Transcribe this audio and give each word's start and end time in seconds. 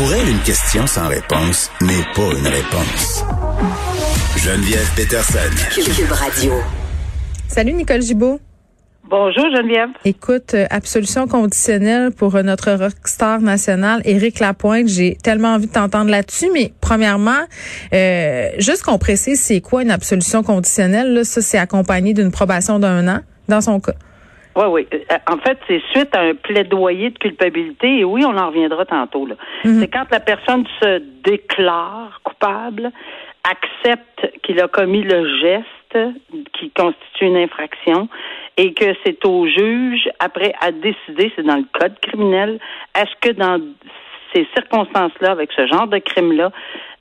Pour 0.00 0.14
elle, 0.14 0.30
une 0.30 0.40
question 0.40 0.86
sans 0.86 1.08
réponse 1.08 1.70
n'est 1.82 2.06
pas 2.14 2.32
une 2.34 2.46
réponse. 2.46 3.22
Geneviève 4.34 4.90
Peterson. 4.96 5.38
Cube 5.74 6.10
Radio. 6.10 6.54
Salut 7.48 7.74
Nicole 7.74 8.00
Gibaud. 8.00 8.40
Bonjour 9.10 9.44
Geneviève. 9.54 9.90
Écoute, 10.06 10.54
euh, 10.54 10.64
absolution 10.70 11.28
conditionnelle 11.28 12.12
pour 12.12 12.34
euh, 12.34 12.42
notre 12.42 12.72
rockstar 12.72 13.42
national, 13.42 14.00
Éric 14.06 14.40
Lapointe. 14.40 14.88
J'ai 14.88 15.18
tellement 15.22 15.52
envie 15.52 15.66
de 15.66 15.72
t'entendre 15.72 16.10
là-dessus, 16.10 16.48
mais 16.50 16.72
premièrement, 16.80 17.42
euh, 17.92 18.48
juste 18.56 18.84
qu'on 18.84 18.96
précise, 18.96 19.38
c'est 19.38 19.60
quoi 19.60 19.82
une 19.82 19.90
absolution 19.90 20.42
conditionnelle? 20.42 21.12
Là? 21.12 21.24
Ça, 21.24 21.42
c'est 21.42 21.58
accompagné 21.58 22.14
d'une 22.14 22.30
probation 22.30 22.78
d'un 22.78 23.06
an, 23.06 23.20
dans 23.48 23.60
son 23.60 23.80
cas. 23.80 23.92
Oui, 24.60 24.66
oui. 24.92 24.98
Euh, 25.10 25.16
En 25.32 25.38
fait, 25.38 25.58
c'est 25.66 25.80
suite 25.92 26.14
à 26.14 26.20
un 26.20 26.34
plaidoyer 26.34 27.10
de 27.10 27.18
culpabilité, 27.18 28.00
et 28.00 28.04
oui, 28.04 28.24
on 28.24 28.36
en 28.36 28.48
reviendra 28.48 28.84
tantôt. 28.84 29.26
là. 29.26 29.34
Mhm. 29.64 29.80
C'est 29.80 29.88
quand 29.88 30.04
la 30.10 30.20
personne 30.20 30.66
se 30.82 30.98
déclare 31.24 32.20
coupable, 32.24 32.90
accepte 33.44 34.30
qu'il 34.42 34.60
a 34.60 34.68
commis 34.68 35.02
le 35.02 35.38
geste 35.40 35.98
qui 36.52 36.70
constitue 36.70 37.24
une 37.26 37.36
infraction, 37.36 38.08
et 38.56 38.74
que 38.74 38.94
c'est 39.04 39.24
au 39.24 39.46
juge, 39.46 40.08
après, 40.18 40.52
à 40.60 40.70
décider, 40.72 41.32
c'est 41.34 41.42
dans 41.42 41.56
le 41.56 41.64
code 41.78 41.98
criminel, 42.00 42.58
est-ce 42.94 43.14
que 43.20 43.34
dans 43.34 43.58
ces 44.34 44.46
circonstances-là, 44.54 45.32
avec 45.32 45.50
ce 45.52 45.66
genre 45.66 45.86
de 45.88 45.98
crime-là, 45.98 46.52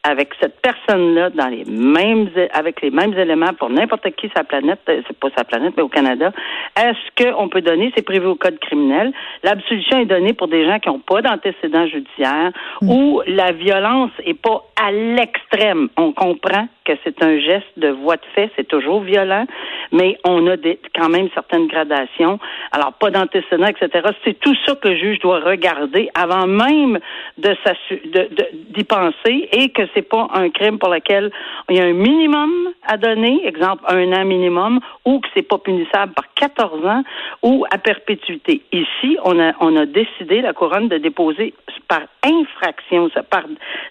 avec 0.03 0.29
cette 0.39 0.61
personne-là, 0.61 1.29
dans 1.31 1.47
les 1.47 1.65
mêmes, 1.65 2.29
avec 2.53 2.81
les 2.81 2.89
mêmes 2.89 3.13
éléments 3.13 3.53
pour 3.57 3.69
n'importe 3.69 4.09
qui 4.11 4.29
sa 4.35 4.43
planète, 4.43 4.79
euh, 4.87 5.01
c'est 5.05 5.17
pas 5.17 5.27
sa 5.37 5.43
planète, 5.43 5.73
mais 5.75 5.83
au 5.83 5.89
Canada, 5.89 6.31
est-ce 6.77 7.33
qu'on 7.33 7.49
peut 7.49 7.61
donner, 7.61 7.91
c'est 7.95 8.05
prévu 8.05 8.25
au 8.27 8.35
code 8.35 8.59
criminel, 8.59 9.11
l'absolution 9.43 9.99
est 9.99 10.05
donnée 10.05 10.33
pour 10.33 10.47
des 10.47 10.65
gens 10.65 10.79
qui 10.79 10.87
n'ont 10.87 10.99
pas 10.99 11.21
d'antécédents 11.21 11.85
judiciaires, 11.87 12.51
où 12.81 13.21
la 13.27 13.51
violence 13.51 14.11
est 14.25 14.39
pas 14.39 14.63
à 14.81 14.91
l'extrême. 14.91 15.89
On 15.97 16.13
comprend 16.13 16.67
que 16.85 16.93
c'est 17.03 17.21
un 17.21 17.37
geste 17.39 17.77
de 17.77 17.89
voie 17.89 18.15
de 18.15 18.25
fait, 18.33 18.49
c'est 18.55 18.67
toujours 18.67 19.01
violent, 19.01 19.45
mais 19.91 20.17
on 20.23 20.45
a 20.47 20.57
des, 20.57 20.79
quand 20.95 21.09
même 21.09 21.29
certaines 21.33 21.67
gradations. 21.67 22.39
Alors, 22.71 22.93
pas 22.93 23.09
d'antécédents, 23.11 23.67
etc. 23.67 24.07
C'est 24.23 24.39
tout 24.39 24.55
ça 24.65 24.75
que 24.75 24.87
le 24.89 24.95
juge 24.97 25.19
doit 25.19 25.39
regarder 25.39 26.09
avant 26.13 26.47
même 26.47 26.99
de 27.37 27.55
s'assu- 27.63 28.01
de- 28.05 28.29
de- 28.35 28.47
d'y 28.75 28.83
penser 28.83 29.49
et 29.51 29.69
que 29.69 29.83
c'est 29.93 30.07
pas 30.07 30.27
un 30.33 30.49
crime 30.49 30.77
pour 30.79 30.89
lequel 30.89 31.31
il 31.69 31.77
y 31.77 31.79
a 31.79 31.85
un 31.85 31.93
minimum 31.93 32.51
à 32.87 32.97
donner, 32.97 33.45
exemple 33.45 33.83
un 33.87 34.11
an 34.13 34.25
minimum, 34.25 34.79
ou 35.05 35.19
que 35.19 35.27
c'est 35.33 35.47
pas 35.47 35.57
punissable 35.57 36.13
par 36.13 36.25
14 36.35 36.85
ans 36.85 37.03
ou 37.43 37.65
à 37.71 37.77
perpétuité. 37.77 38.61
Ici, 38.71 39.17
on 39.23 39.39
a, 39.39 39.53
on 39.59 39.75
a 39.75 39.85
décidé, 39.85 40.41
la 40.41 40.53
couronne, 40.53 40.87
de 40.87 40.97
déposer 40.97 41.53
par 41.87 42.01
infraction, 42.23 43.09
par 43.29 43.43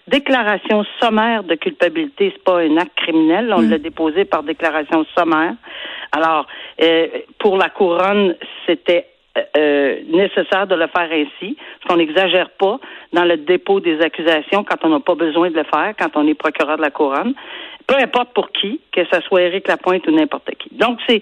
déclaration 0.07 0.85
sommaire 1.01 1.43
de 1.43 1.55
culpabilité. 1.55 2.31
C'est 2.35 2.43
pas 2.43 2.59
un 2.61 2.77
acte 2.77 2.95
criminel, 2.95 3.53
on 3.55 3.61
l'a 3.61 3.77
déposé 3.77 4.25
par 4.25 4.43
déclaration 4.43 5.05
sommaire. 5.17 5.53
Alors, 6.11 6.45
euh, 6.81 7.07
pour 7.39 7.57
la 7.57 7.69
couronne, 7.69 8.35
c'était 8.65 9.07
euh, 9.57 9.99
nécessaire 10.07 10.67
de 10.67 10.75
le 10.75 10.87
faire 10.87 11.09
ainsi, 11.11 11.55
parce 11.55 11.87
qu'on 11.87 11.97
n'exagère 11.97 12.49
pas 12.51 12.79
dans 13.13 13.25
le 13.25 13.37
dépôt 13.37 13.79
des 13.79 14.01
accusations 14.01 14.63
quand 14.63 14.83
on 14.83 14.89
n'a 14.89 14.99
pas 14.99 15.15
besoin 15.15 15.49
de 15.49 15.55
le 15.55 15.63
faire, 15.63 15.93
quand 15.97 16.15
on 16.15 16.27
est 16.27 16.33
procureur 16.33 16.77
de 16.77 16.81
la 16.81 16.89
couronne, 16.89 17.33
peu 17.87 17.95
importe 17.95 18.33
pour 18.33 18.51
qui, 18.51 18.81
que 18.91 19.01
ce 19.11 19.21
soit 19.21 19.41
Éric 19.43 19.67
Lapointe 19.67 20.07
ou 20.07 20.11
n'importe 20.11 20.49
qui. 20.55 20.69
Donc, 20.75 20.99
c'est 21.07 21.21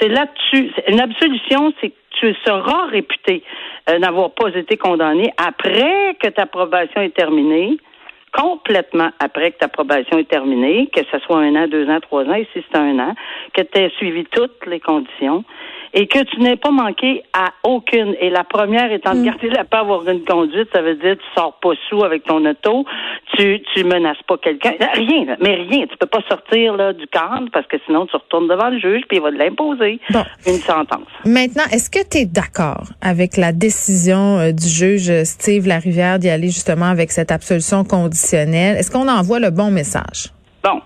c'est 0.00 0.08
là-dessus. 0.08 0.72
Une 0.88 1.00
absolution, 1.00 1.72
c'est 1.80 1.90
que 1.90 1.94
tu 2.20 2.34
seras 2.44 2.86
réputé 2.86 3.42
euh, 3.88 3.98
n'avoir 3.98 4.30
pas 4.32 4.48
été 4.48 4.76
condamné 4.76 5.32
après 5.36 6.16
que 6.20 6.28
ta 6.28 6.46
probation 6.46 7.00
est 7.00 7.14
terminée, 7.14 7.76
complètement 8.36 9.10
après 9.18 9.52
que 9.52 9.58
ta 9.58 9.68
probation 9.68 10.18
est 10.18 10.28
terminée, 10.28 10.88
que 10.94 11.00
ce 11.10 11.18
soit 11.20 11.38
un 11.38 11.56
an, 11.56 11.66
deux 11.68 11.88
ans, 11.88 12.00
trois 12.00 12.24
ans, 12.24 12.34
ici 12.34 12.48
c'est 12.54 12.78
un 12.78 12.98
an, 12.98 13.14
que 13.54 13.62
tu 13.62 13.78
aies 13.78 13.90
suivi 13.96 14.24
toutes 14.26 14.66
les 14.66 14.80
conditions 14.80 15.44
et 15.98 16.06
que 16.06 16.22
tu 16.24 16.40
n'aies 16.40 16.56
pas 16.56 16.70
manqué 16.70 17.22
à 17.32 17.46
aucune. 17.64 18.14
Et 18.20 18.28
la 18.30 18.44
première 18.44 18.92
étant 18.92 19.14
de 19.14 19.24
garder 19.24 19.48
la 19.48 19.64
paix, 19.64 19.78
avoir 19.78 20.06
une 20.08 20.24
conduite, 20.24 20.68
ça 20.72 20.82
veut 20.82 20.94
dire 20.94 21.16
tu 21.16 21.24
sors 21.34 21.58
pas 21.60 21.70
sous 21.88 22.04
avec 22.04 22.22
ton 22.24 22.44
auto, 22.44 22.84
tu 23.34 23.60
tu 23.74 23.82
menaces 23.82 24.22
pas 24.28 24.36
quelqu'un, 24.36 24.74
rien, 24.94 25.36
mais 25.40 25.54
rien. 25.54 25.86
Tu 25.86 25.96
peux 25.98 26.06
pas 26.06 26.20
sortir 26.28 26.76
là 26.76 26.92
du 26.92 27.06
cadre 27.06 27.46
parce 27.52 27.66
que 27.66 27.76
sinon 27.86 28.06
tu 28.06 28.14
retournes 28.14 28.46
devant 28.46 28.68
le 28.68 28.78
juge 28.78 29.02
puis 29.08 29.16
il 29.16 29.22
va 29.22 29.30
te 29.30 29.36
l'imposer 29.36 29.98
Bon. 30.10 30.22
une 30.46 30.58
sentence. 30.60 31.08
Maintenant, 31.24 31.64
est-ce 31.72 31.88
que 31.90 32.06
tu 32.08 32.18
es 32.18 32.24
d'accord 32.26 32.84
avec 33.00 33.36
la 33.38 33.52
décision 33.52 34.38
euh, 34.38 34.52
du 34.52 34.68
juge 34.68 35.08
euh, 35.10 35.24
Steve 35.24 35.66
Larivière 35.66 36.18
d'y 36.18 36.28
aller 36.28 36.48
justement 36.48 36.86
avec 36.86 37.10
cette 37.10 37.32
absolution 37.32 37.84
conditionnelle? 37.84 38.76
Est-ce 38.76 38.90
qu'on 38.90 39.08
envoie 39.08 39.40
le 39.40 39.50
bon 39.50 39.70
message? 39.70 40.28
Bon. 40.62 40.80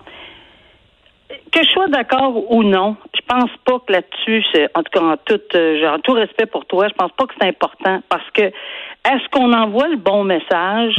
Que 1.51 1.63
je 1.63 1.69
sois 1.69 1.87
d'accord 1.89 2.51
ou 2.53 2.63
non, 2.63 2.95
je 3.13 3.21
pense 3.27 3.49
pas 3.65 3.79
que 3.85 3.91
là-dessus, 3.91 4.43
c'est- 4.53 4.69
en 4.73 4.83
tout 4.83 4.91
cas 4.97 5.01
en 5.05 5.17
tout, 5.17 5.39
euh, 5.55 5.77
j'ai- 5.79 5.87
en 5.87 5.99
tout 5.99 6.13
respect 6.13 6.45
pour 6.45 6.65
toi, 6.65 6.87
je 6.87 6.93
pense 6.93 7.11
pas 7.11 7.25
que 7.25 7.33
c'est 7.39 7.47
important 7.47 8.01
parce 8.09 8.29
que 8.33 8.43
est-ce 8.43 9.29
qu'on 9.31 9.51
envoie 9.51 9.89
le 9.89 9.97
bon 9.97 10.23
message? 10.23 10.95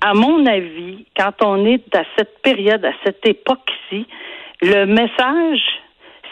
À 0.00 0.14
mon 0.14 0.46
avis, 0.46 1.04
quand 1.16 1.32
on 1.42 1.64
est 1.66 1.94
à 1.94 2.04
cette 2.16 2.40
période, 2.42 2.84
à 2.84 2.92
cette 3.04 3.26
époque-ci, 3.26 4.06
le 4.62 4.84
message, 4.86 5.60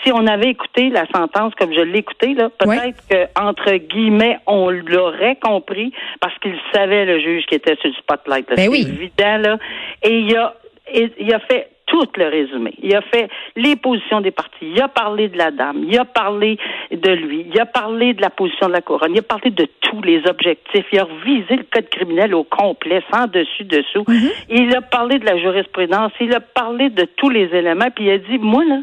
si 0.02 0.12
on 0.12 0.26
avait 0.26 0.50
écouté 0.50 0.88
la 0.90 1.06
sentence 1.14 1.54
comme 1.54 1.72
je 1.72 1.80
l'ai 1.80 1.98
écouté, 1.98 2.34
là, 2.34 2.48
peut-être 2.58 3.06
que 3.08 3.40
entre 3.40 3.72
guillemets, 3.76 4.38
on 4.46 4.70
l'aurait 4.70 5.36
compris 5.36 5.92
parce 6.20 6.36
qu'il 6.38 6.56
savait 6.72 7.04
le 7.06 7.20
juge 7.20 7.44
qui 7.46 7.54
était 7.56 7.76
sur 7.76 7.88
le 7.88 7.94
spotlight. 7.96 8.46
Ben 8.48 8.56
C'est 8.56 8.68
oui. 8.68 8.86
évident 8.88 9.38
là. 9.38 9.58
Et 10.02 10.18
il 10.20 10.36
a, 10.36 10.54
et- 10.92 11.12
il 11.18 11.32
a 11.34 11.40
fait 11.40 11.68
tout 11.86 12.06
le 12.16 12.28
résumé. 12.28 12.72
Il 12.82 12.94
a 12.94 13.02
fait 13.02 13.28
les 13.56 13.76
positions 13.76 14.20
des 14.20 14.30
partis. 14.30 14.66
Il 14.74 14.80
a 14.80 14.88
parlé 14.88 15.28
de 15.28 15.36
la 15.36 15.50
dame. 15.50 15.84
Il 15.88 15.98
a 15.98 16.04
parlé 16.04 16.58
de 16.90 17.10
lui. 17.10 17.46
Il 17.52 17.60
a 17.60 17.66
parlé 17.66 18.14
de 18.14 18.22
la 18.22 18.30
position 18.30 18.68
de 18.68 18.72
la 18.72 18.80
couronne. 18.80 19.12
Il 19.12 19.18
a 19.18 19.22
parlé 19.22 19.50
de 19.50 19.66
tous 19.80 20.02
les 20.02 20.22
objectifs. 20.26 20.86
Il 20.92 20.98
a 20.98 21.04
revisé 21.04 21.56
le 21.56 21.64
code 21.70 21.88
criminel 21.90 22.34
au 22.34 22.44
complet, 22.44 23.02
sans 23.12 23.26
dessus 23.26 23.64
dessous. 23.64 24.04
Il 24.48 24.74
a 24.74 24.80
parlé 24.80 25.18
de 25.18 25.26
la 25.26 25.36
jurisprudence. 25.38 26.12
Il 26.20 26.34
a 26.34 26.40
parlé 26.40 26.90
de 26.90 27.04
tous 27.16 27.30
les 27.30 27.46
éléments. 27.54 27.90
Puis 27.94 28.06
il 28.06 28.10
a 28.10 28.18
dit, 28.18 28.38
moi 28.38 28.64
là, 28.64 28.80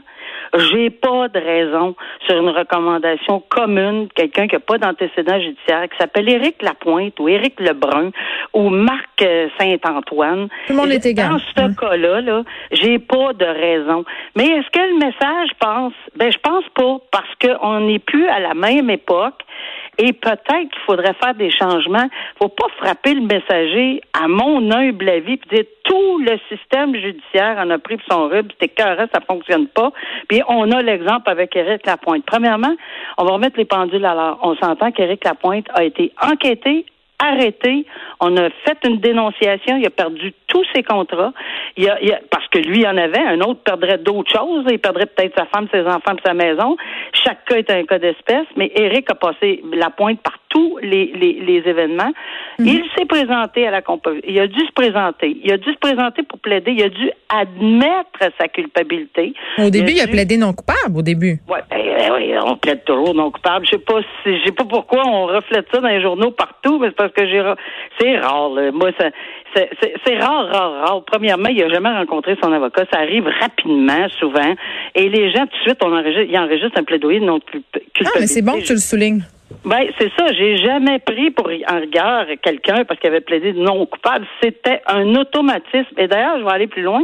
j'ai 0.58 0.90
pas 0.90 1.28
de 1.30 1.40
raison 1.40 1.96
sur 2.26 2.38
une 2.38 2.50
recommandation 2.50 3.44
commune, 3.50 4.08
quelqu'un 4.14 4.48
qui 4.48 4.56
n'a 4.56 4.60
pas 4.60 4.78
d'antécédent 4.78 5.40
judiciaire, 5.40 5.88
qui 5.90 5.98
s'appelle 5.98 6.30
Éric 6.30 6.62
Lapointe 6.62 7.20
ou 7.20 7.30
Éric 7.30 7.60
Lebrun 7.60 8.12
ou 8.54 8.70
Marc 8.70 9.22
euh, 9.22 9.48
Saint-Antoine. 9.60 10.48
Tout 10.68 10.74
le 10.74 10.80
monde 10.80 10.92
est 10.92 11.06
égal. 11.06 11.30
Dans 11.30 11.40
ce 11.40 11.76
cas-là, 11.80 12.22
là, 12.22 12.44
j'ai 12.72 13.00
pas 13.00 13.34
de 13.34 13.46
raison. 13.46 14.04
Mais 14.36 14.46
est-ce 14.46 14.70
que 14.72 14.80
le 14.80 14.98
message 15.00 15.50
pense? 15.60 15.94
Ben, 16.16 16.32
je 16.32 16.38
pense 16.40 16.66
pas, 16.76 16.98
parce 17.12 17.34
qu'on 17.42 17.82
n'est 17.82 18.00
plus 18.00 18.28
à 18.28 18.40
la 18.40 18.54
même 18.54 18.90
époque. 18.90 19.44
Et 19.98 20.14
peut-être 20.14 20.70
qu'il 20.70 20.82
faudrait 20.86 21.14
faire 21.22 21.34
des 21.36 21.52
changements. 21.52 22.08
Faut 22.40 22.48
pas 22.50 22.68
frapper 22.78 23.14
le 23.14 23.22
messager 23.22 24.02
à 24.14 24.28
mon 24.28 24.72
humble 24.72 25.10
avis 25.10 25.38
puis 25.38 25.58
dire 25.58 25.66
tout 25.84 26.20
le 26.20 26.38
système 26.50 26.96
judiciaire 26.96 27.58
en 27.58 27.70
a 27.70 27.78
pris 27.78 27.98
pour 27.98 28.06
son 28.12 28.30
rub, 28.30 28.52
c'était 28.54 28.70
carré, 28.70 29.06
ça 29.14 29.20
fonctionne 29.28 29.68
pas. 29.68 29.92
Puis 30.30 30.42
on 30.48 30.72
a 30.72 30.82
l'exemple 30.82 31.30
avec 31.30 31.56
Éric 31.56 31.86
Lapointe. 31.86 32.24
Premièrement, 32.26 32.76
on 33.18 33.26
va 33.26 33.32
remettre 33.34 33.58
les 33.58 33.66
pendules 33.66 34.06
à 34.06 34.14
l'heure. 34.14 34.40
On 34.42 34.56
s'entend 34.56 34.92
qu'Éric 34.92 35.26
Lapointe 35.26 35.68
a 35.74 35.84
été 35.84 36.14
enquêté, 36.22 36.86
arrêté. 37.20 37.86
On 38.20 38.36
a 38.38 38.50
fait 38.50 38.78
une 38.88 38.98
dénonciation. 38.98 39.78
Il 39.78 39.86
a 39.86 39.90
perdu 39.90 40.34
tous 40.52 40.66
ses 40.76 40.84
contrats. 40.84 41.32
Il 41.78 41.90
a, 41.90 41.98
il 42.02 42.12
a- 42.12 42.20
parce 42.30 42.46
que 42.50 42.60
lui, 42.60 42.82
il 42.82 42.88
en 42.88 42.98
avait. 42.98 43.22
Un 43.22 43.40
autre 43.40 43.62
perdrait 43.64 43.98
d'autres 43.98 44.32
choses. 44.32 44.66
Il 44.70 44.80
perdrait 44.80 45.06
peut-être 45.06 45.34
sa 45.38 45.46
femme, 45.46 45.68
ses 45.74 45.82
enfants, 45.88 46.16
sa 46.26 46.34
maison. 46.34 46.76
Chaque 47.14 47.46
cas 47.46 47.56
est 47.56 47.72
un 47.72 47.86
cas 47.86 48.00
d'espèce. 48.00 48.46
Mais 48.58 48.70
Eric 48.76 49.10
a 49.10 49.16
passé 49.16 49.64
la 49.74 49.90
pointe 49.90 50.20
par 50.22 50.38
tous 50.50 50.78
les, 50.82 51.14
les, 51.16 51.40
les 51.40 51.64
événements. 51.70 52.12
Il 52.60 52.84
s'est 52.98 53.06
présenté 53.06 53.66
à 53.66 53.72
la 53.72 53.80
compa- 53.82 54.20
Il 54.28 54.38
a 54.40 54.48
dû 54.48 54.60
se 54.60 54.72
présenter. 54.74 55.38
Il 55.42 55.52
a 55.54 55.58
dû 55.58 55.72
se 55.72 55.78
présenter 55.80 56.24
pour 56.24 56.40
plaider. 56.40 56.74
Il 56.74 56.84
a 56.84 56.90
dû 56.90 57.10
admettre 57.30 58.20
sa 58.38 58.48
culpabilité. 58.50 59.34
Au 59.58 59.70
début, 59.70 59.92
il 59.94 60.02
a 60.02 60.06
dû- 60.06 60.12
plaidé 60.12 60.38
non 60.38 60.52
coupable, 60.54 60.98
au 60.98 61.02
début. 61.02 61.40
Ouais, 61.50 61.60
ben, 61.70 61.78
ben 61.98 62.12
oui, 62.16 62.34
on 62.44 62.58
plaide 62.58 62.84
toujours 62.84 63.14
non 63.16 63.32
coupable. 63.32 63.66
Je 63.66 63.72
sais 63.72 63.78
pas 63.80 64.00
si, 64.24 64.38
je 64.40 64.46
sais 64.46 64.52
pas 64.52 64.66
pourquoi 64.66 65.04
on 65.08 65.28
reflète 65.28 65.68
ça 65.74 65.80
dans 65.80 65.88
les 65.88 66.02
journaux 66.02 66.32
partout, 66.32 66.78
mais 66.80 66.88
c'est 66.88 66.96
parce 66.98 67.14
que 67.14 67.26
j'ai, 67.26 67.42
c'est 68.00 68.18
rare, 68.18 68.50
là. 68.50 68.72
Moi, 68.72 68.90
ça, 69.00 69.08
c'est, 69.56 70.18
rare, 70.18 70.48
rare, 70.48 70.72
rare. 70.86 71.04
Premièrement, 71.06 71.50
il 71.50 71.62
a 71.64 71.70
jamais 71.70 71.90
rencontré 71.90 72.36
son 72.42 72.52
avocat. 72.52 72.86
Ça 72.92 73.00
arrive 73.00 73.28
rapidement, 73.40 74.08
souvent. 74.20 74.56
Et 74.96 75.10
les 75.10 75.32
gens, 75.32 75.46
tout 75.46 75.58
de 75.58 75.62
suite, 75.64 75.80
on 75.84 75.94
enregistre, 75.94 76.28
ils 76.30 76.38
enregistrent 76.38 76.78
un 76.78 76.84
plaidoyer 76.84 77.20
de 77.20 77.26
non 77.26 77.40
culpabilité. 77.40 78.06
Ah, 78.06 78.20
mais 78.20 78.28
c'est 78.28 78.42
bon 78.42 78.54
que 78.54 78.66
tu 78.66 78.74
le 78.74 78.80
soulignes. 78.80 79.24
Ben, 79.66 79.86
c'est 80.00 80.12
ça. 80.18 80.32
J'ai 80.34 80.58
jamais 80.58 81.00
pris 81.00 81.32
pour 81.32 81.48
en 81.48 81.80
regard 81.80 82.26
quelqu'un 82.42 82.84
parce 82.86 83.00
qu'il 83.00 83.10
avait 83.10 83.22
plaidé 83.22 83.54
non 83.54 83.86
coupable. 83.86 84.26
C'était 84.42 84.82
un 84.88 85.16
automatisme. 85.16 85.94
Et 85.98 86.08
d'ailleurs, 86.08 86.40
je 86.40 86.46
vais 86.46 86.52
aller 86.52 86.68
plus 86.68 86.82
loin. 86.82 87.04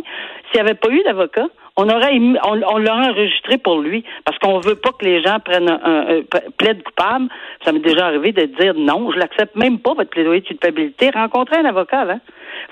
S'il 0.50 0.62
n'y 0.62 0.68
avait 0.68 0.78
pas 0.78 0.90
eu 0.90 1.04
d'avocat, 1.04 1.48
on 1.78 1.88
aurait 1.90 2.18
on, 2.18 2.62
on 2.74 2.78
l'aurait 2.80 3.10
enregistré 3.10 3.58
pour 3.58 3.80
lui 3.80 4.04
parce 4.26 4.38
qu'on 4.40 4.60
veut 4.60 4.76
pas 4.76 4.90
que 4.92 5.06
les 5.06 5.22
gens 5.22 5.40
prennent 5.40 5.70
un, 5.70 6.22
plaide 6.58 6.84
coupable. 6.84 7.28
Ça 7.64 7.72
m'est 7.72 7.80
déjà 7.80 8.08
arrivé 8.08 8.32
de 8.32 8.46
dire 8.46 8.74
non, 8.76 9.12
je 9.12 9.20
l'accepte 9.20 9.56
même 9.56 9.80
pas 9.80 9.94
votre 9.94 10.10
plaidoyer 10.10 10.42
de 10.42 10.48
culpabilité. 10.48 11.12
Rencontrez 11.14 11.58
un 11.58 11.66
avocat, 11.66 12.04
là. 12.04 12.18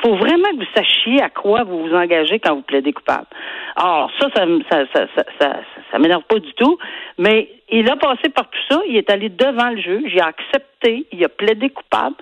Faut 0.02 0.16
vraiment 0.16 0.50
que 0.50 0.58
vous 0.58 0.72
sachiez 0.76 1.22
à 1.22 1.30
quoi 1.30 1.64
vous 1.64 1.88
vous 1.88 1.94
engagez 1.94 2.40
quand 2.40 2.56
vous 2.56 2.64
plaidez 2.64 2.92
coupable. 2.92 3.28
Alors 3.76 4.10
ça, 4.20 4.28
ça, 4.36 4.46
ça, 4.72 4.84
ça, 4.94 5.08
ça, 5.16 5.24
ça, 5.40 5.54
ça 5.92 6.00
m'énerve 6.00 6.24
pas 6.24 6.40
du 6.40 6.54
tout, 6.54 6.78
mais 7.20 7.50
il 7.70 7.90
a 7.90 7.96
passé 7.96 8.30
par 8.30 8.50
tout 8.50 8.60
ça. 8.70 8.82
Il 8.88 8.98
est 8.98 9.10
allé 9.12 9.30
devant 9.30 9.70
le 9.70 9.80
juge, 9.80 10.12
il 10.14 10.20
a 10.20 10.28
accepté, 10.28 11.06
il 11.12 11.24
a 11.24 11.30
plaidé 11.30 11.70
coupable. 11.70 12.16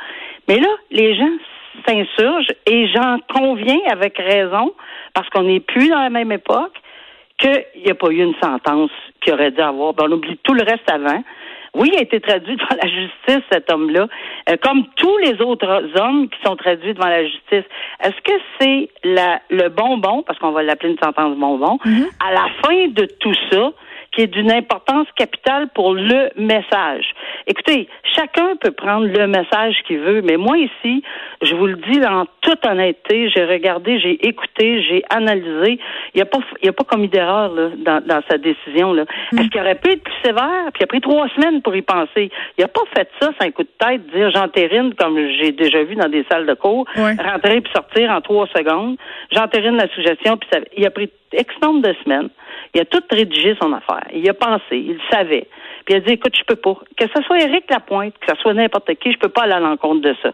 Mais 0.47 0.59
là, 0.59 0.69
les 0.91 1.15
gens 1.15 1.31
s'insurgent 1.87 2.51
et 2.65 2.87
j'en 2.87 3.17
conviens 3.33 3.79
avec 3.91 4.17
raison 4.17 4.73
parce 5.13 5.29
qu'on 5.29 5.43
n'est 5.43 5.59
plus 5.59 5.89
dans 5.89 6.01
la 6.01 6.09
même 6.09 6.31
époque 6.31 6.73
qu'il 7.37 7.65
n'y 7.83 7.91
a 7.91 7.95
pas 7.95 8.09
eu 8.09 8.23
une 8.23 8.35
sentence 8.41 8.91
qu'il 9.21 9.33
aurait 9.33 9.51
dû 9.51 9.61
avoir. 9.61 9.93
Ben, 9.93 10.05
on 10.07 10.13
oublie 10.13 10.37
tout 10.43 10.53
le 10.53 10.63
reste 10.63 10.89
avant. 10.89 11.23
Oui, 11.75 11.89
il 11.91 11.97
a 11.97 12.01
été 12.01 12.19
traduit 12.19 12.55
devant 12.57 12.75
la 12.81 12.87
justice, 12.87 13.43
cet 13.51 13.71
homme-là, 13.71 14.07
euh, 14.49 14.57
comme 14.61 14.85
tous 14.95 15.17
les 15.19 15.41
autres 15.41 15.89
hommes 15.99 16.29
qui 16.29 16.37
sont 16.45 16.55
traduits 16.55 16.93
devant 16.93 17.09
la 17.09 17.23
justice. 17.23 17.65
Est-ce 17.99 18.21
que 18.23 18.39
c'est 18.59 18.89
le 19.03 19.69
bonbon, 19.69 20.23
parce 20.23 20.37
qu'on 20.39 20.51
va 20.51 20.61
l'appeler 20.61 20.91
une 20.91 20.99
sentence 21.03 21.35
bonbon, 21.35 21.79
mm-hmm. 21.83 22.05
à 22.27 22.33
la 22.33 22.47
fin 22.63 22.87
de 22.89 23.05
tout 23.19 23.33
ça, 23.51 23.71
qui 24.13 24.21
est 24.21 24.27
d'une 24.27 24.51
importance 24.51 25.07
capitale 25.15 25.69
pour 25.73 25.93
le 25.93 26.29
message. 26.37 27.13
Écoutez, 27.47 27.87
chacun 28.15 28.55
peut 28.57 28.71
prendre 28.71 29.07
le 29.07 29.27
message 29.27 29.75
qu'il 29.87 29.99
veut, 29.99 30.21
mais 30.21 30.37
moi 30.37 30.57
ici, 30.57 31.03
je 31.41 31.55
vous 31.55 31.67
le 31.67 31.75
dis 31.75 32.05
en 32.05 32.25
toute 32.41 32.65
honnêteté, 32.65 33.29
j'ai 33.29 33.45
regardé, 33.45 33.99
j'ai 33.99 34.25
écouté, 34.27 34.83
j'ai 34.83 35.03
analysé. 35.09 35.79
Il 36.13 36.17
n'y 36.17 36.21
a 36.21 36.25
pas, 36.25 36.39
il 36.61 36.67
y 36.67 36.69
a 36.69 36.73
pas 36.73 36.83
commis 36.83 37.07
d'erreur 37.07 37.51
dans, 37.77 38.05
dans 38.05 38.21
sa 38.29 38.37
décision. 38.37 38.93
Là. 38.93 39.05
Mm. 39.31 39.39
Est-ce 39.39 39.47
qu'il 39.49 39.61
aurait 39.61 39.75
pu 39.75 39.91
être 39.91 40.03
plus 40.03 40.13
sévère? 40.23 40.69
Puis 40.73 40.81
il 40.81 40.83
a 40.83 40.87
pris 40.87 41.01
trois 41.01 41.27
semaines 41.29 41.61
pour 41.61 41.75
y 41.75 41.81
penser. 41.81 42.29
Il 42.57 42.61
n'a 42.61 42.67
pas 42.67 42.83
fait 42.95 43.09
ça, 43.19 43.31
c'est 43.37 43.47
un 43.47 43.51
coup 43.51 43.63
de 43.63 43.69
tête, 43.79 44.05
dire 44.13 44.29
j'entérine 44.31 44.93
comme 44.93 45.17
j'ai 45.39 45.51
déjà 45.51 45.83
vu 45.83 45.95
dans 45.95 46.09
des 46.09 46.25
salles 46.29 46.45
de 46.45 46.53
cours, 46.53 46.85
rentrer 46.95 47.61
puis 47.61 47.71
sortir 47.73 48.11
en 48.11 48.21
trois 48.21 48.47
secondes. 48.55 48.97
J'entérine 49.31 49.77
la 49.77 49.87
suggestion, 49.89 50.37
puis 50.37 50.49
ça, 50.51 50.59
il 50.77 50.85
a 50.85 50.91
pris 50.91 51.09
X 51.33 51.53
nombre 51.61 51.81
de 51.81 51.95
semaines. 52.03 52.29
Il 52.73 52.81
a 52.81 52.85
tout 52.85 53.03
rédigé 53.11 53.55
son 53.61 53.71
affaire. 53.73 54.07
Il 54.13 54.27
a 54.29 54.33
pensé, 54.33 54.77
il 54.77 54.99
savait. 55.11 55.47
Puis 55.85 55.93
il 55.93 55.97
a 55.97 55.99
dit, 55.99 56.13
écoute, 56.13 56.35
je 56.35 56.43
peux 56.43 56.55
pas. 56.55 56.75
Que 56.97 57.05
ce 57.15 57.21
soit 57.23 57.39
Éric 57.39 57.69
Lapointe, 57.69 58.15
que 58.19 58.33
ce 58.33 58.41
soit 58.41 58.53
n'importe 58.53 58.93
qui, 58.95 59.11
je 59.11 59.17
peux 59.17 59.29
pas 59.29 59.43
aller 59.43 59.53
à 59.53 59.59
l'encontre 59.59 60.01
de 60.01 60.15
ça. 60.23 60.31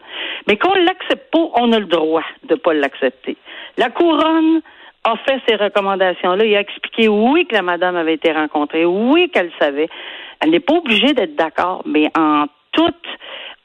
Mais 0.47 0.57
qu'on 0.57 0.73
l'accepte 0.73 1.31
pas, 1.31 1.49
on 1.55 1.73
a 1.73 1.79
le 1.79 1.85
droit 1.85 2.23
de 2.43 2.55
pas 2.55 2.73
l'accepter. 2.73 3.35
La 3.77 3.89
couronne 3.89 4.61
a 5.03 5.15
fait 5.27 5.41
ces 5.47 5.55
recommandations-là. 5.55 6.45
Il 6.45 6.55
a 6.55 6.61
expliqué, 6.61 7.07
oui, 7.09 7.45
que 7.45 7.55
la 7.55 7.61
madame 7.61 7.95
avait 7.95 8.13
été 8.13 8.31
rencontrée, 8.31 8.85
oui, 8.85 9.29
qu'elle 9.29 9.51
savait. 9.59 9.89
Elle 10.39 10.51
n'est 10.51 10.59
pas 10.59 10.75
obligée 10.75 11.13
d'être 11.13 11.35
d'accord, 11.35 11.81
mais 11.85 12.09
en 12.17 12.45
toute 12.71 12.95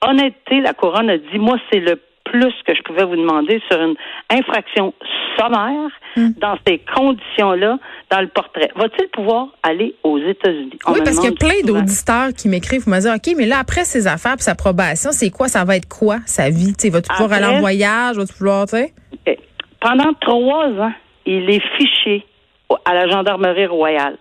honnêteté, 0.03 0.61
la 0.61 0.75
couronne 0.75 1.11
a 1.11 1.19
dit, 1.19 1.39
moi, 1.39 1.59
c'est 1.71 1.81
le 1.81 2.01
plus 2.25 2.55
que 2.67 2.75
je 2.75 2.83
pouvais 2.83 3.05
vous 3.05 3.17
demander 3.17 3.61
sur 3.71 3.81
une 3.81 3.95
infraction 4.31 4.95
sommaire 5.39 5.91
hmm. 6.17 6.31
dans 6.41 6.57
ces 6.67 6.81
conditions-là 6.95 7.79
dans 8.11 8.21
le 8.21 8.29
portrait. 8.29 8.71
Va-t-il 8.77 9.09
pouvoir 9.09 9.49
aller 9.63 9.95
aux 10.03 10.19
États-Unis? 10.19 10.79
Oui, 10.89 11.01
parce 11.05 11.19
qu'il 11.19 11.31
y 11.31 11.33
a 11.33 11.37
plein 11.37 11.61
d'auditeurs 11.65 12.33
qui 12.37 12.49
m'écrivent 12.49 12.85
vous 12.85 12.91
me 12.91 13.01
dire, 13.01 13.15
OK, 13.15 13.35
mais 13.37 13.47
là, 13.47 13.59
après 13.59 13.85
ses 13.85 14.07
affaires 14.07 14.35
puis 14.35 14.45
sa 14.45 14.55
probation, 14.55 15.11
c'est 15.13 15.31
quoi? 15.31 15.49
Ça 15.49 15.65
va 15.65 15.77
être 15.77 15.89
quoi, 15.89 16.19
sa 16.27 16.51
vie? 16.51 16.75
Va-tu 16.91 17.09
pouvoir 17.09 17.33
aller 17.33 17.57
en 17.57 17.61
voyage? 17.61 18.17
Va-tu 18.17 18.35
pouvoir, 18.35 18.67
tu 18.67 18.77
sais? 18.77 18.93
Pendant 19.81 20.13
trois 20.21 20.69
ans, 20.69 20.93
il 21.27 21.51
est 21.51 21.63
fiché 21.77 22.25
à 22.85 22.95
la 22.95 23.09
gendarmerie 23.09 23.67
royale. 23.67 24.17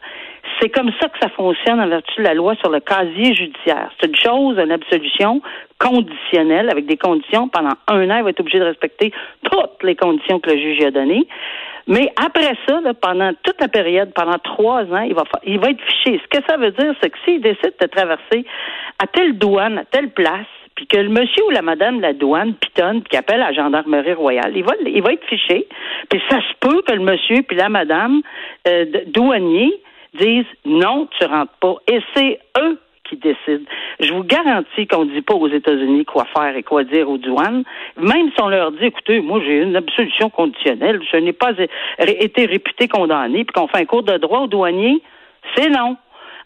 C'est 0.59 0.69
comme 0.69 0.91
ça 0.99 1.09
que 1.09 1.17
ça 1.21 1.29
fonctionne 1.29 1.79
en 1.79 1.87
vertu 1.87 2.13
de 2.17 2.23
la 2.23 2.33
loi 2.33 2.55
sur 2.55 2.69
le 2.69 2.79
casier 2.79 3.33
judiciaire. 3.33 3.89
C'est 3.99 4.07
une 4.07 4.15
chose, 4.15 4.57
une 4.57 4.71
absolution 4.71 5.41
conditionnelle 5.79 6.69
avec 6.69 6.85
des 6.85 6.97
conditions. 6.97 7.47
Pendant 7.49 7.73
un 7.87 8.09
an, 8.09 8.17
il 8.17 8.23
va 8.23 8.29
être 8.29 8.39
obligé 8.39 8.59
de 8.59 8.65
respecter 8.65 9.11
toutes 9.43 9.83
les 9.83 9.95
conditions 9.95 10.39
que 10.39 10.51
le 10.51 10.57
juge 10.57 10.83
a 10.83 10.91
données. 10.91 11.27
Mais 11.87 12.09
après 12.15 12.55
ça, 12.67 12.79
pendant 13.01 13.31
toute 13.43 13.59
la 13.59 13.67
période, 13.67 14.13
pendant 14.13 14.37
trois 14.39 14.83
ans, 14.83 15.01
il 15.01 15.13
va, 15.13 15.23
il 15.45 15.59
va 15.59 15.71
être 15.71 15.83
fiché. 15.83 16.21
Ce 16.23 16.37
que 16.37 16.43
ça 16.47 16.57
veut 16.57 16.71
dire, 16.71 16.93
c'est 17.01 17.09
que 17.09 17.17
s'il 17.25 17.41
décide 17.41 17.73
de 17.79 17.87
traverser 17.87 18.45
à 18.99 19.07
telle 19.07 19.37
douane, 19.37 19.79
à 19.79 19.85
telle 19.85 20.11
place, 20.11 20.47
puis 20.75 20.87
que 20.87 20.97
le 20.97 21.09
monsieur 21.09 21.43
ou 21.45 21.49
la 21.51 21.61
madame 21.61 21.97
de 21.97 22.01
la 22.01 22.13
douane 22.13 22.53
pitonne, 22.55 23.03
puis 23.03 23.17
appelle 23.17 23.39
la 23.39 23.53
gendarmerie 23.53 24.13
royale, 24.13 24.53
il 24.55 24.63
va, 24.63 24.73
il 24.85 25.01
va 25.03 25.13
être 25.13 25.25
fiché. 25.25 25.67
Puis 26.09 26.21
ça 26.29 26.39
se 26.39 26.53
peut 26.59 26.81
que 26.87 26.93
le 26.93 27.01
monsieur 27.01 27.43
puis 27.43 27.57
la 27.57 27.69
madame 27.69 28.21
euh, 28.67 28.85
douanier 29.07 29.73
disent 30.19 30.45
non, 30.65 31.07
tu 31.17 31.25
rentres 31.25 31.53
pas. 31.59 31.75
Et 31.87 31.99
c'est 32.15 32.39
eux 32.59 32.79
qui 33.03 33.17
décident. 33.17 33.65
Je 33.99 34.13
vous 34.13 34.23
garantis 34.23 34.87
qu'on 34.87 35.05
ne 35.05 35.11
dit 35.11 35.21
pas 35.21 35.35
aux 35.35 35.49
États-Unis 35.49 36.05
quoi 36.05 36.25
faire 36.35 36.55
et 36.55 36.63
quoi 36.63 36.83
dire 36.83 37.09
aux 37.09 37.17
douanes. 37.17 37.63
Même 37.97 38.31
si 38.33 38.41
on 38.41 38.47
leur 38.47 38.71
dit, 38.71 38.85
écoutez, 38.85 39.19
moi 39.19 39.41
j'ai 39.45 39.61
une 39.61 39.75
absolution 39.75 40.29
conditionnelle, 40.29 41.01
je 41.11 41.17
n'ai 41.17 41.33
pas 41.33 41.51
été 41.99 42.45
réputé 42.45 42.87
condamné, 42.87 43.43
puis 43.43 43.53
qu'on 43.53 43.67
fait 43.67 43.81
un 43.81 43.85
cours 43.85 44.03
de 44.03 44.17
droit 44.17 44.41
aux 44.41 44.47
douaniers, 44.47 45.01
c'est 45.55 45.69
non. 45.69 45.97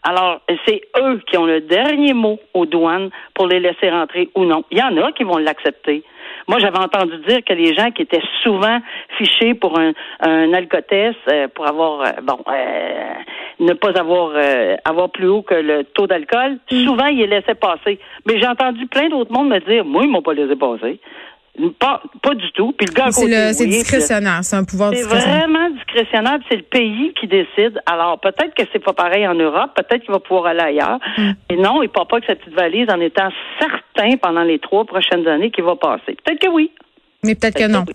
Alors, 0.02 0.40
c'est 0.66 0.82
eux 0.96 1.20
qui 1.26 1.36
ont 1.36 1.44
le 1.44 1.60
dernier 1.60 2.14
mot 2.14 2.38
aux 2.54 2.66
douanes 2.66 3.10
pour 3.34 3.48
les 3.48 3.60
laisser 3.60 3.90
rentrer 3.90 4.28
ou 4.34 4.44
non. 4.44 4.64
Il 4.70 4.78
y 4.78 4.82
en 4.82 4.96
a 4.96 5.12
qui 5.12 5.24
vont 5.24 5.38
l'accepter. 5.38 6.04
Moi, 6.48 6.58
j'avais 6.60 6.78
entendu 6.78 7.18
dire 7.28 7.40
que 7.46 7.52
les 7.52 7.74
gens 7.74 7.90
qui 7.90 8.02
étaient 8.02 8.22
souvent 8.42 8.78
fichés 9.18 9.52
pour 9.52 9.78
un, 9.78 9.92
un 10.20 10.52
alcotest, 10.54 11.18
euh, 11.30 11.46
pour 11.54 11.68
avoir, 11.68 12.00
euh, 12.00 12.10
bon, 12.22 12.38
euh, 12.48 13.12
ne 13.60 13.74
pas 13.74 13.90
avoir 13.98 14.32
avoir 14.84 15.10
plus 15.10 15.28
haut 15.28 15.42
que 15.42 15.54
le 15.54 15.84
taux 15.84 16.06
d'alcool, 16.06 16.58
mm. 16.70 16.84
souvent, 16.84 17.06
ils 17.06 17.18
les 17.18 17.26
laissaient 17.26 17.54
passer. 17.54 17.98
Mais 18.26 18.40
j'ai 18.40 18.46
entendu 18.46 18.86
plein 18.86 19.10
d'autres 19.10 19.32
mondes 19.32 19.48
me 19.48 19.60
dire, 19.60 19.84
moi, 19.84 20.04
ils 20.04 20.10
m'ont 20.10 20.22
pas 20.22 20.32
laissé 20.32 20.56
passer. 20.56 21.00
Pas, 21.78 22.00
pas 22.22 22.34
du 22.34 22.50
tout. 22.52 22.72
Puis 22.72 22.86
le 22.86 22.94
gars 22.94 23.10
C'est 23.10 23.66
discrétionnaire, 23.66 24.38
c'est 24.42 24.56
un 24.56 24.64
pouvoir 24.64 24.90
discrétionnaire. 24.90 25.42
C'est 25.42 25.52
vraiment 25.52 25.68
discrétionnaire, 25.98 26.38
c'est 26.48 26.56
le 26.56 26.62
pays 26.62 27.12
qui 27.14 27.26
décide. 27.26 27.80
Alors 27.86 28.18
peut-être 28.20 28.54
que 28.54 28.62
c'est 28.72 28.82
pas 28.82 28.92
pareil 28.92 29.26
en 29.26 29.34
Europe, 29.34 29.70
peut-être 29.74 30.02
qu'il 30.02 30.12
va 30.12 30.20
pouvoir 30.20 30.46
aller 30.46 30.60
ailleurs. 30.60 30.98
Mm. 31.16 31.30
Mais 31.50 31.56
non, 31.56 31.82
il 31.82 31.88
part 31.88 32.06
pas 32.06 32.20
que 32.20 32.26
sa 32.26 32.36
petite 32.36 32.54
valise 32.54 32.88
en 32.90 33.00
étant 33.00 33.28
certain 33.58 34.16
pendant 34.16 34.42
les 34.42 34.58
trois 34.58 34.84
prochaines 34.84 35.26
années 35.26 35.50
qu'il 35.50 35.64
va 35.64 35.76
passer. 35.76 36.16
Peut-être 36.24 36.40
que 36.40 36.50
oui. 36.50 36.70
Mais 37.24 37.34
peut-être 37.34 37.56
que 37.56 37.66
non. 37.66 37.84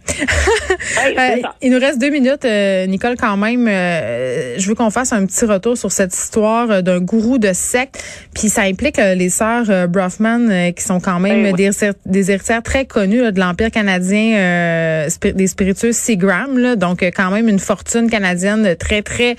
Euh, 1.18 1.42
il 1.62 1.72
nous 1.72 1.80
reste 1.80 2.00
deux 2.00 2.10
minutes, 2.10 2.46
euh, 2.46 2.86
Nicole, 2.88 3.16
quand 3.18 3.38
même. 3.38 3.68
Euh, 3.68 4.56
je 4.58 4.68
veux 4.68 4.76
qu'on 4.76 4.90
fasse 4.90 5.14
un 5.14 5.26
petit 5.26 5.46
retour 5.46 5.78
sur 5.78 5.92
cette 5.92 6.14
histoire 6.14 6.84
d'un 6.84 7.00
gourou 7.00 7.38
de 7.38 7.52
secte. 7.54 8.04
Puis 8.34 8.50
ça 8.50 8.64
implique 8.64 8.98
les 8.98 9.30
sœurs 9.30 9.88
Brofman, 9.88 10.74
qui 10.74 10.84
sont 10.84 11.00
quand 11.00 11.20
même 11.20 11.56
ben 11.56 11.72
des, 12.06 12.32
héritières 12.32 12.64
très 12.64 12.86
connues 12.86 13.32
de 13.32 13.40
l'Empire 13.40 13.72
canadien 13.72 15.08
des 15.22 15.48
spiritueux 15.48 15.92
Seagram. 15.92 16.58
Là, 16.58 16.76
donc, 16.76 17.02
quand 17.02 17.32
même 17.32 17.48
une 17.48 17.60
fortune 17.60 18.10
canadienne 18.10 18.76
très, 18.76 19.02
très 19.02 19.36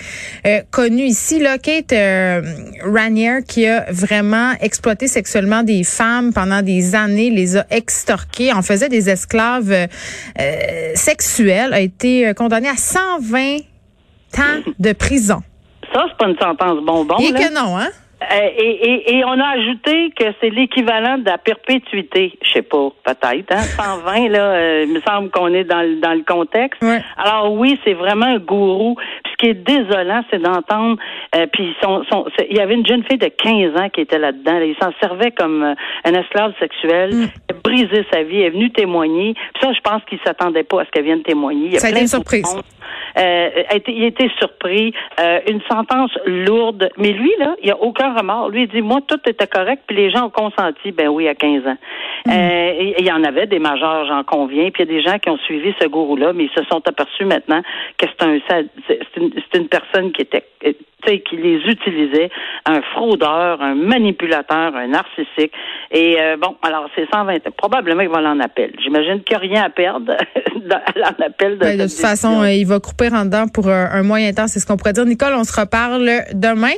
connue 0.70 1.04
ici. 1.04 1.40
Là, 1.40 1.58
Kate 1.58 1.94
Ranier, 2.82 3.40
qui 3.46 3.66
a 3.66 3.86
vraiment 3.90 4.52
exploité 4.60 5.08
sexuellement 5.08 5.62
des 5.62 5.84
femmes 5.84 6.32
pendant 6.32 6.62
des 6.62 6.94
années, 6.94 7.30
les 7.30 7.56
a 7.56 7.66
extorquées, 7.70 8.52
en 8.52 8.62
faisait 8.62 8.88
des 8.88 9.10
esclaves 9.10 9.83
euh, 10.40 10.92
sexuelle 10.94 11.72
a 11.72 11.80
été 11.80 12.28
euh, 12.28 12.34
condamné 12.34 12.68
à 12.68 12.76
120 12.76 13.58
ans 14.38 14.72
de 14.78 14.92
prison. 14.92 15.42
Ça, 15.92 16.04
c'est 16.08 16.16
pas 16.16 16.28
une 16.28 16.38
sentence 16.38 16.84
bonbon. 16.84 17.18
Et 17.18 17.32
que 17.32 17.54
non, 17.54 17.78
hein? 17.78 17.88
Et, 18.30 19.22
on 19.24 19.40
a 19.40 19.48
ajouté 19.48 20.10
que 20.18 20.24
c'est 20.40 20.50
l'équivalent 20.50 21.18
de 21.18 21.24
la 21.24 21.38
perpétuité. 21.38 22.32
Je 22.42 22.52
sais 22.52 22.62
pas, 22.62 22.88
peut-être, 23.04 23.52
hein? 23.52 23.62
120, 24.04 24.28
là, 24.28 24.82
il 24.82 24.92
me 24.92 25.00
semble 25.00 25.30
qu'on 25.30 25.52
est 25.54 25.64
dans, 25.64 26.00
dans 26.00 26.14
le 26.14 26.24
contexte. 26.24 26.82
Alors 27.16 27.52
oui, 27.52 27.78
c'est 27.84 27.94
vraiment 27.94 28.26
un 28.26 28.38
gourou. 28.38 28.96
Puis 28.96 29.32
ce 29.32 29.36
qui 29.36 29.50
est 29.50 29.54
désolant, 29.54 30.22
c'est 30.30 30.40
d'entendre. 30.40 30.98
puis 31.52 31.74
son, 31.82 32.04
il 32.50 32.56
y 32.56 32.60
avait 32.60 32.74
une 32.74 32.86
jeune 32.86 33.04
fille 33.04 33.18
de 33.18 33.28
15 33.28 33.80
ans 33.80 33.88
qui 33.88 34.00
était 34.00 34.18
là-dedans. 34.18 34.58
Il 34.60 34.76
s'en 34.82 34.92
servait 35.00 35.30
comme 35.30 35.62
un 36.04 36.12
esclave 36.12 36.52
sexuel. 36.60 37.14
Mm 37.14 37.28
brisé 37.64 38.04
sa 38.12 38.22
vie, 38.22 38.42
est 38.42 38.50
venu 38.50 38.70
témoigner. 38.70 39.34
Puis 39.34 39.62
ça, 39.62 39.72
je 39.72 39.80
pense 39.80 40.02
qu'il 40.04 40.18
s'attendait 40.24 40.62
pas 40.62 40.82
à 40.82 40.84
ce 40.84 40.90
qu'elle 40.90 41.04
vienne 41.04 41.22
témoigner. 41.22 41.66
Il 41.66 41.72
y 41.72 41.76
a 41.76 41.80
ça 41.80 41.88
a 41.88 41.90
été 41.90 42.02
une 42.02 42.06
surprise. 42.06 42.56
Euh, 43.18 43.50
il 43.88 44.04
était 44.04 44.30
surpris. 44.38 44.92
Euh, 45.20 45.40
une 45.48 45.60
sentence 45.70 46.10
lourde. 46.26 46.88
Mais 46.98 47.12
lui, 47.12 47.32
là, 47.38 47.54
il 47.62 47.70
a 47.70 47.80
aucun 47.80 48.14
remords. 48.14 48.50
Lui, 48.50 48.62
il 48.62 48.68
dit, 48.68 48.82
moi, 48.82 49.00
tout 49.06 49.20
était 49.26 49.46
correct, 49.46 49.82
puis 49.86 49.96
les 49.96 50.10
gens 50.10 50.26
ont 50.26 50.30
consenti. 50.30 50.92
Ben 50.92 51.08
oui, 51.08 51.28
à 51.28 51.34
15 51.34 51.66
ans. 51.66 51.76
Euh, 52.26 52.94
il 52.98 53.04
y 53.04 53.12
en 53.12 53.22
avait 53.22 53.46
des 53.46 53.58
majeurs, 53.58 54.06
j'en 54.06 54.24
conviens. 54.24 54.70
Puis 54.70 54.82
il 54.82 54.90
y 54.90 54.94
a 54.94 54.96
des 54.96 55.02
gens 55.02 55.18
qui 55.18 55.28
ont 55.28 55.36
suivi 55.38 55.74
ce 55.80 55.86
gourou-là, 55.86 56.32
mais 56.32 56.44
ils 56.44 56.62
se 56.62 56.64
sont 56.68 56.80
aperçus 56.86 57.24
maintenant 57.24 57.62
que 57.98 58.06
c'est 58.06 58.26
un, 58.26 58.38
c'est 58.88 59.16
une, 59.16 59.30
une 59.54 59.68
personne 59.68 60.12
qui 60.12 60.22
était 60.22 60.44
qui 61.04 61.36
les 61.36 61.58
utilisait, 61.70 62.30
un 62.66 62.80
fraudeur, 62.92 63.60
un 63.60 63.74
manipulateur, 63.74 64.74
un 64.74 64.88
narcissique. 64.88 65.52
Et 65.90 66.16
euh, 66.20 66.36
bon, 66.36 66.56
alors 66.62 66.88
c'est 66.94 67.06
120. 67.12 67.50
Probablement 67.56 68.02
qu'il 68.02 68.10
va 68.10 68.20
l'en 68.20 68.40
appel. 68.40 68.72
J'imagine 68.82 69.22
qu'il 69.22 69.36
n'y 69.38 69.54
a 69.54 69.56
rien 69.56 69.64
à 69.64 69.70
perdre 69.70 70.06
dans, 70.56 70.80
l'en 70.96 71.26
appel 71.26 71.58
de. 71.58 71.64
Ben, 71.64 71.78
de 71.78 71.82
toute 71.84 71.92
façon, 71.92 72.44
il 72.44 72.64
va 72.64 72.80
couper 72.80 73.08
en 73.12 73.24
dedans 73.24 73.46
pour 73.48 73.68
un, 73.68 74.02
moyen 74.02 74.32
temps. 74.32 74.48
C'est 74.48 74.60
ce 74.60 74.66
qu'on 74.66 74.76
pourrait 74.76 74.92
dire. 74.92 75.04
Nicole, 75.04 75.34
on 75.34 75.44
se 75.44 75.58
reparle 75.58 76.08
demain. 76.32 76.74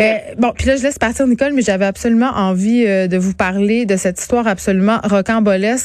Euh, 0.00 0.14
bon, 0.38 0.52
puis 0.56 0.66
là, 0.66 0.76
je 0.76 0.82
laisse 0.82 0.98
partir 0.98 1.26
Nicole, 1.26 1.52
mais 1.54 1.62
j'avais 1.62 1.86
absolument 1.86 2.30
envie 2.34 2.86
euh, 2.86 3.06
de 3.06 3.16
vous 3.16 3.34
parler 3.34 3.86
de 3.86 3.96
cette 3.96 4.18
histoire 4.18 4.46
absolument 4.46 4.77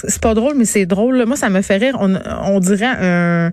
C'est 0.07 0.21
pas 0.21 0.33
drôle, 0.33 0.53
mais 0.57 0.65
c'est 0.65 0.85
drôle. 0.85 1.23
Moi, 1.25 1.35
ça 1.35 1.49
me 1.49 1.61
fait 1.61 1.77
rire. 1.77 1.97
On, 1.99 2.59
dirait 2.59 2.85
un 2.85 3.51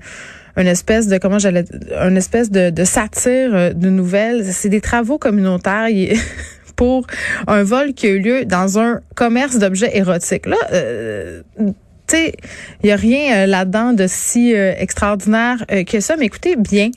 une 0.56 0.66
espèce 0.66 1.06
de 1.06 1.18
comment 1.18 1.38
j'allais 1.38 1.64
une 2.06 2.16
espèce 2.16 2.50
de, 2.50 2.70
de 2.70 2.84
satire 2.84 3.54
euh, 3.54 3.72
de 3.72 3.88
nouvelles. 3.88 4.44
C'est 4.52 4.68
des 4.68 4.80
travaux 4.80 5.18
communautaires 5.18 5.88
pour 6.76 7.06
un 7.46 7.62
vol 7.62 7.94
qui 7.94 8.06
a 8.06 8.10
eu 8.10 8.18
lieu 8.20 8.44
dans 8.44 8.78
un 8.78 9.00
commerce 9.14 9.58
d'objets 9.58 9.96
érotiques. 9.96 10.46
Là, 10.46 10.56
euh, 10.72 11.42
tu 11.58 11.72
sais, 12.08 12.34
il 12.82 12.88
y 12.88 12.92
a 12.92 12.96
rien 12.96 13.36
euh, 13.36 13.46
là-dedans 13.46 13.92
de 13.92 14.06
si 14.08 14.52
extraordinaire 14.52 15.64
que 15.86 16.00
ça. 16.00 16.16
Mais 16.16 16.26
écoutez 16.26 16.56
bien, 16.56 16.90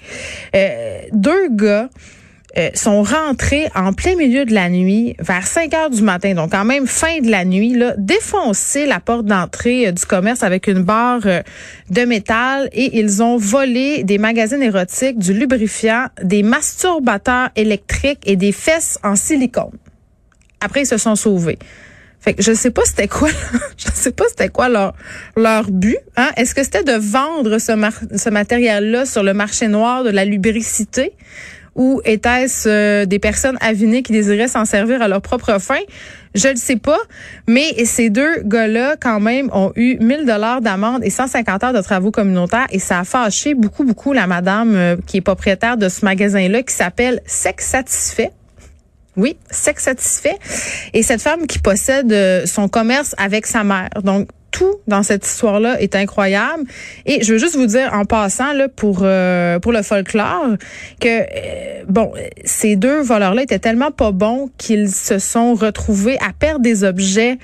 deux 1.12 1.50
gars 1.52 1.90
euh, 2.56 2.70
sont 2.76 3.02
rentrés 3.02 3.68
en 3.74 3.94
plein 3.94 4.16
milieu 4.16 4.46
de 4.46 4.54
la 4.54 4.70
nuit, 4.70 5.16
vers 5.18 5.48
5 5.48 5.74
heures 5.74 5.90
du 5.90 6.04
matin, 6.04 6.36
donc 6.36 6.52
quand 6.52 6.66
même 6.66 6.86
fin 6.86 7.20
de 7.20 7.32
la 7.32 7.46
nuit, 7.46 7.74
là, 7.74 7.96
défoncer 7.98 8.86
la 8.86 9.00
porte 9.00 9.26
d'entrée 9.26 9.88
euh, 9.88 9.92
du 9.92 10.06
commerce 10.06 10.44
avec 10.44 10.68
une 10.68 10.84
barre 10.84 11.22
euh, 11.26 11.42
de 11.90 12.02
métal 12.06 12.70
et 12.72 13.00
ils 13.00 13.24
ont 13.24 13.38
volé 13.38 14.04
des 14.04 14.20
magazines 14.20 14.62
érotiques, 14.62 15.18
du 15.18 15.34
lubrifiant, 15.34 16.06
des 16.22 16.44
masturbateurs 16.44 17.50
électriques 17.56 18.22
et 18.26 18.36
des 18.36 18.52
fesses 18.52 19.00
en 19.04 19.16
silicone. 19.16 19.78
Après, 20.62 20.82
ils 20.82 20.88
se 20.88 20.98
sont 20.98 21.16
sauvés. 21.16 21.58
Fait 22.20 22.36
que 22.36 22.44
je 22.44 22.54
sais 22.54 22.72
pas 22.72 22.84
c'était 22.86 23.08
quoi, 23.08 23.30
je 23.78 23.88
sais 23.92 24.12
pas 24.12 24.26
c'était 24.30 24.50
quoi 24.50 24.70
leur 24.70 24.94
leur 25.36 25.70
but. 25.72 25.98
Hein? 26.16 26.30
Est-ce 26.38 26.54
que 26.54 26.64
c'était 26.64 26.84
de 26.84 26.94
vendre 26.94 27.58
ce, 27.58 27.74
ce 28.16 28.30
matériel-là 28.30 29.06
sur 29.06 29.24
le 29.24 29.34
marché 29.34 29.68
noir 29.68 30.04
de 30.04 30.12
la 30.12 30.24
lubricité? 30.24 31.14
Ou 31.76 32.02
était-ce 32.06 32.70
euh, 32.70 33.06
des 33.06 33.20
personnes 33.20 33.58
avinées 33.62 34.04
qui 34.04 34.12
désiraient 34.12 34.48
s'en 34.48 34.66
servir 34.66 35.02
à 35.02 35.08
leur 35.08 35.22
propre 35.22 35.60
fin? 35.60 35.80
Je 36.36 36.48
ne 36.48 36.56
sais 36.56 36.78
pas, 36.78 37.00
mais 37.48 37.86
ces 37.86 38.10
deux 38.10 38.42
gars-là, 38.44 38.96
quand 39.00 39.20
même, 39.20 39.50
ont 39.54 39.72
eu 39.76 39.98
1000 40.00 40.26
dollars 40.26 40.62
d'amende 40.62 41.04
et 41.04 41.12
150 41.12 41.64
heures 41.64 41.74
de 41.74 41.82
travaux 41.82 42.10
communautaires 42.10 42.66
et 42.72 42.80
ça 42.80 43.00
a 43.00 43.04
fâché 43.04 43.54
beaucoup, 43.54 43.84
beaucoup 43.84 44.14
la 44.14 44.26
madame 44.26 44.76
euh, 44.76 44.96
qui 45.06 45.18
est 45.18 45.22
propriétaire 45.22 45.78
de 45.78 45.90
ce 45.90 46.04
magasin-là 46.04 46.64
qui 46.64 46.74
s'appelle 46.74 47.22
Sex 47.28 47.66
Satisfait. 47.66 48.32
Oui, 49.16 49.38
Sex 49.52 49.84
Satisfait. 49.84 50.38
Et 50.94 51.04
cette 51.04 51.22
femme 51.22 51.46
qui 51.46 51.60
possède 51.60 52.12
euh, 52.12 52.48
son 52.48 52.68
commerce 52.68 53.14
avec 53.20 53.46
sa 53.46 53.64
mère. 53.64 53.90
Donc, 54.04 54.28
tout 54.54 54.76
dans 54.88 55.04
cette 55.04 55.26
histoire-là 55.26 55.82
est 55.82 55.96
incroyable. 55.96 56.64
Et 57.06 57.24
je 57.24 57.34
veux 57.34 57.40
juste 57.40 57.58
vous 57.58 57.66
dire 57.66 57.90
en 57.92 58.06
passant 58.06 58.54
là 58.54 58.70
pour 58.70 59.00
euh, 59.02 59.60
pour 59.60 59.74
le 59.74 59.82
folklore 59.82 60.56
que 61.02 61.08
euh, 61.08 61.84
bon, 61.90 62.14
ces 62.46 62.78
deux 62.78 63.02
voleurs-là 63.02 63.44
étaient 63.44 63.60
tellement 63.60 63.92
pas 63.92 64.12
bons 64.12 64.50
qu'ils 64.58 64.92
se 64.92 65.20
sont 65.20 65.56
retrouvés 65.56 66.18
à 66.20 66.32
perdre 66.32 66.62
des 66.62 66.86
objets 66.86 67.38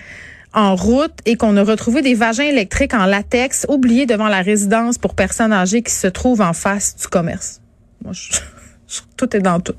en 0.53 0.75
route 0.75 1.13
et 1.25 1.35
qu'on 1.35 1.57
a 1.57 1.63
retrouvé 1.63 2.01
des 2.01 2.13
vagins 2.13 2.43
électriques 2.43 2.93
en 2.93 3.05
latex 3.05 3.65
oubliés 3.69 4.05
devant 4.05 4.27
la 4.27 4.41
résidence 4.41 4.97
pour 4.97 5.13
personnes 5.15 5.53
âgées 5.53 5.81
qui 5.81 5.93
se 5.93 6.07
trouvent 6.07 6.41
en 6.41 6.53
face 6.53 6.95
du 6.95 7.07
commerce. 7.07 7.61
Moi, 8.03 8.13
tout 9.17 9.35
est 9.35 9.41
dans 9.41 9.59
tout. 9.59 9.75